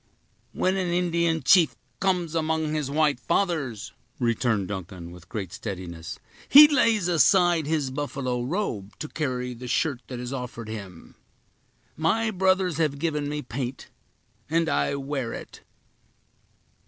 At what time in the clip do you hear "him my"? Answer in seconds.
10.69-12.31